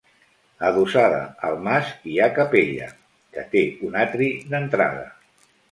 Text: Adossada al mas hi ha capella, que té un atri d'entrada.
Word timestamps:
Adossada 0.69 1.19
al 1.49 1.59
mas 1.69 1.91
hi 2.13 2.17
ha 2.23 2.31
capella, 2.41 2.89
que 3.37 3.47
té 3.55 3.65
un 3.91 4.03
atri 4.07 4.33
d'entrada. 4.53 5.11